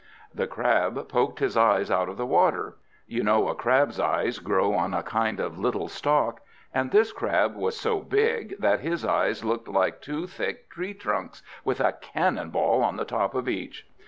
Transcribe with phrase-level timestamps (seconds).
[0.33, 2.75] The Crab poked his eyes out of the water.
[3.05, 6.39] You know a crab's eyes grow on a kind of little stalk;
[6.73, 11.43] and this Crab was so big, that his eyes looked like two thick tree trunks,
[11.63, 13.87] with a cannon ball on the top of each.